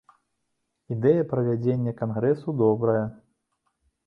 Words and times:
Ідэя 0.95 1.27
правядзення 1.33 1.93
кангрэсу 2.01 2.49
добрая. 2.63 3.05